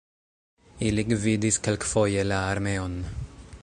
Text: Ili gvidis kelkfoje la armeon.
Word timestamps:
Ili 0.87 1.03
gvidis 1.11 1.61
kelkfoje 1.67 2.25
la 2.31 2.43
armeon. 2.55 3.01